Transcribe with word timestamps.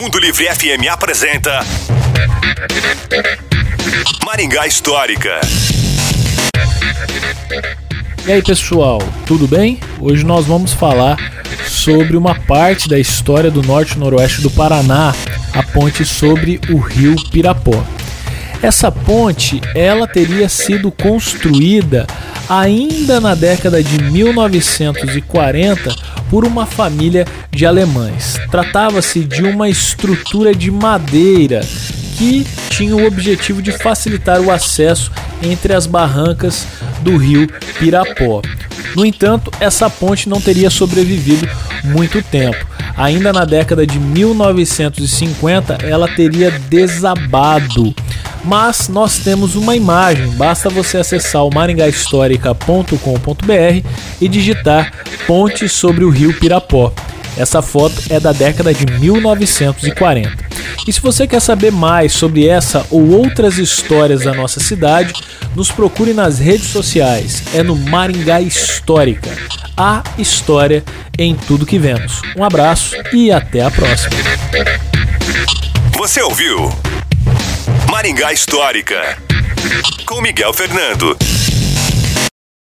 Mundo 0.00 0.18
Livre 0.18 0.46
FM 0.46 0.88
apresenta 0.90 1.60
Maringá 4.24 4.66
Histórica. 4.66 5.40
E 8.26 8.32
aí 8.32 8.42
pessoal, 8.42 9.02
tudo 9.26 9.48
bem? 9.48 9.80
Hoje 10.00 10.24
nós 10.24 10.46
vamos 10.46 10.72
falar 10.72 11.16
sobre 11.66 12.16
uma 12.16 12.34
parte 12.34 12.88
da 12.88 12.98
história 12.98 13.50
do 13.50 13.62
norte 13.62 13.98
noroeste 13.98 14.40
do 14.42 14.50
Paraná, 14.50 15.14
a 15.52 15.62
ponte 15.62 16.04
sobre 16.04 16.60
o 16.70 16.78
rio 16.78 17.16
Pirapó. 17.30 17.84
Essa 18.62 18.90
ponte, 18.90 19.60
ela 19.74 20.06
teria 20.06 20.48
sido 20.48 20.90
construída 20.90 22.06
ainda 22.48 23.20
na 23.20 23.34
década 23.34 23.82
de 23.82 24.02
1940 24.02 25.94
por 26.30 26.44
uma 26.44 26.66
família 26.66 27.26
de 27.50 27.66
alemães. 27.66 28.38
Tratava-se 28.50 29.24
de 29.24 29.42
uma 29.42 29.68
estrutura 29.68 30.54
de 30.54 30.70
madeira 30.70 31.60
que 32.16 32.46
tinha 32.70 32.96
o 32.96 33.06
objetivo 33.06 33.60
de 33.60 33.72
facilitar 33.72 34.40
o 34.40 34.50
acesso 34.50 35.12
entre 35.42 35.74
as 35.74 35.86
barrancas 35.86 36.66
do 37.02 37.16
rio 37.16 37.46
Pirapó. 37.78 38.42
No 38.94 39.04
entanto, 39.04 39.50
essa 39.60 39.90
ponte 39.90 40.28
não 40.28 40.40
teria 40.40 40.70
sobrevivido 40.70 41.46
muito 41.84 42.22
tempo. 42.22 42.66
Ainda 42.96 43.30
na 43.32 43.44
década 43.44 43.86
de 43.86 43.98
1950, 43.98 45.78
ela 45.82 46.08
teria 46.08 46.50
desabado 46.50 47.94
mas 48.44 48.88
nós 48.88 49.18
temos 49.18 49.56
uma 49.56 49.76
imagem, 49.76 50.28
basta 50.30 50.68
você 50.68 50.98
acessar 50.98 51.44
o 51.44 51.54
maringahistórica.com.br 51.54 53.88
e 54.20 54.28
digitar 54.28 54.92
Ponte 55.26 55.68
sobre 55.68 56.04
o 56.04 56.10
Rio 56.10 56.38
Pirapó. 56.38 56.92
Essa 57.36 57.60
foto 57.60 57.94
é 58.08 58.18
da 58.18 58.32
década 58.32 58.72
de 58.72 58.86
1940. 58.86 60.46
E 60.86 60.92
se 60.92 61.00
você 61.00 61.26
quer 61.26 61.40
saber 61.40 61.70
mais 61.70 62.12
sobre 62.12 62.48
essa 62.48 62.86
ou 62.90 63.10
outras 63.10 63.58
histórias 63.58 64.22
da 64.22 64.32
nossa 64.32 64.60
cidade, 64.60 65.12
nos 65.54 65.70
procure 65.70 66.14
nas 66.14 66.38
redes 66.38 66.68
sociais. 66.68 67.42
É 67.54 67.62
no 67.62 67.76
Maringá 67.76 68.40
Histórica. 68.40 69.30
A 69.76 70.02
história 70.16 70.82
em 71.18 71.34
tudo 71.34 71.66
que 71.66 71.78
vemos. 71.78 72.22
Um 72.36 72.44
abraço 72.44 72.94
e 73.12 73.30
até 73.30 73.62
a 73.62 73.70
próxima. 73.70 74.16
Você 75.98 76.22
ouviu? 76.22 76.70
Maringá 77.96 78.30
Histórica. 78.30 79.16
Com 80.04 80.20
Miguel 80.20 80.52
Fernando. 80.52 81.16